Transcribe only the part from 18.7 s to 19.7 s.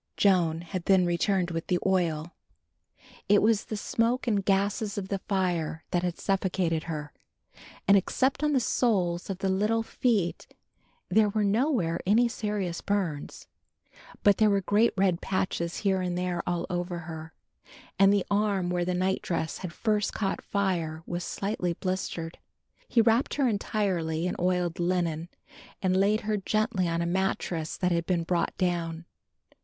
where the night dress